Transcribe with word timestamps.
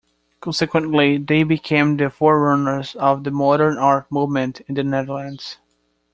Consequently, 0.39 1.19
they 1.19 1.43
became 1.43 1.95
the 1.97 2.09
forerunners 2.09 2.95
of 2.95 3.23
the 3.23 3.29
Modern 3.29 3.77
art 3.77 4.11
movement 4.11 4.59
in 4.61 4.73
the 4.73 4.83
Netherlands. 4.83 5.59